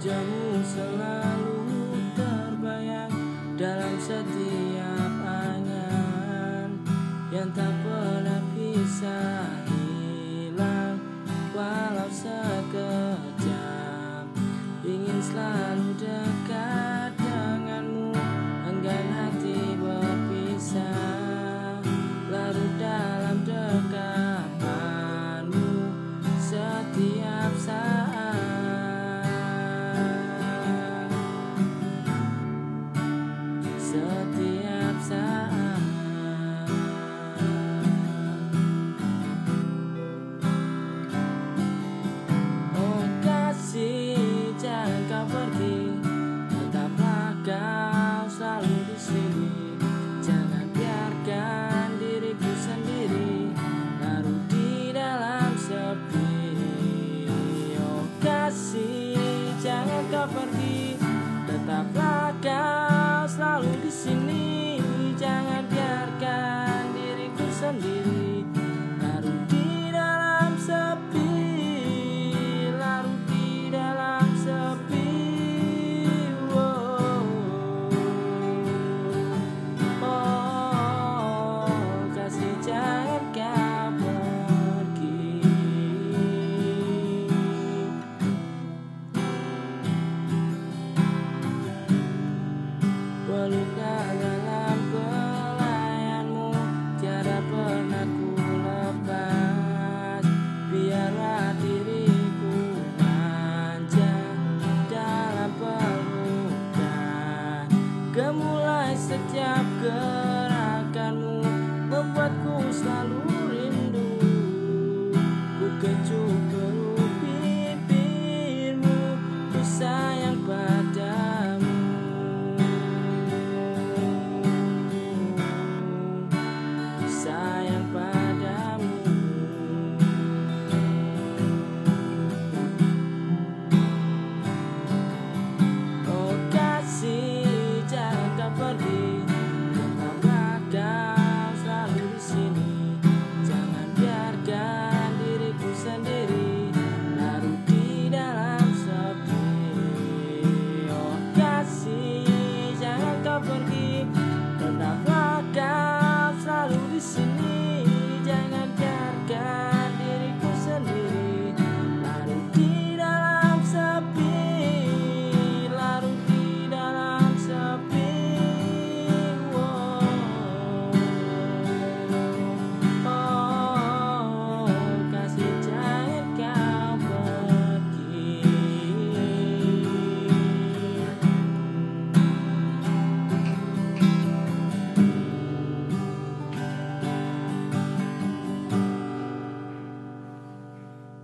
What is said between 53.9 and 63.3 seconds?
Larut di dalam sepi. Oh kasih jangan kau pergi. Tetaplah kau